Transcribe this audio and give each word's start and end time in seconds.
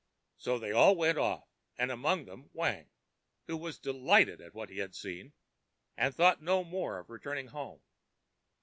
ã 0.01 0.41
So 0.41 0.57
they 0.57 0.71
all 0.71 0.95
went 0.95 1.19
off, 1.19 1.47
and 1.77 1.91
among 1.91 2.25
them 2.25 2.49
Wang, 2.53 2.89
who 3.45 3.55
was 3.55 3.77
delighted 3.77 4.41
at 4.41 4.55
what 4.55 4.69
he 4.71 4.79
had 4.79 4.95
seen, 4.95 5.33
and 5.95 6.11
thought 6.15 6.41
no 6.41 6.63
more 6.63 6.97
of 6.97 7.11
returning 7.11 7.49
home. 7.49 7.81